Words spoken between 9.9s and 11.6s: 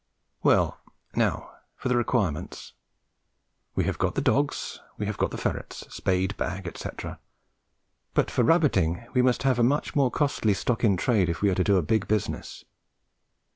more costly stock in trade if we are